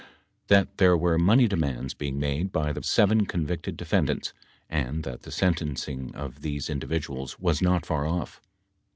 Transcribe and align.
that 0.47 0.77
there 0.79 0.97
were 0.97 1.19
money 1.19 1.47
demands 1.47 1.93
being 1.93 2.19
made 2.19 2.51
by 2.51 2.73
the 2.73 2.81
seven 2.81 3.23
convicted 3.23 3.77
defendants, 3.77 4.33
and 4.67 5.03
that 5.03 5.21
the 5.21 5.31
sentencing 5.31 6.11
of 6.15 6.41
these 6.41 6.71
individuals 6.71 7.37
was 7.37 7.61
not 7.61 7.85
far 7.85 8.07
off. 8.07 8.41